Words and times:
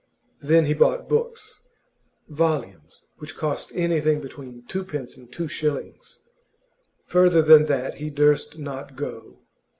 Then 0.41 0.65
he 0.65 0.73
bought 0.73 1.07
books 1.07 1.61
volumes 2.27 3.05
which 3.19 3.35
cost 3.37 3.71
anything 3.75 4.19
between 4.19 4.65
twopence 4.65 5.15
and 5.15 5.31
two 5.31 5.47
shillings; 5.47 6.21
further 7.05 7.43
than 7.43 7.67
that 7.67 7.93
he 8.01 8.09
durst 8.09 8.57
not 8.57 8.95
go. 8.95 9.41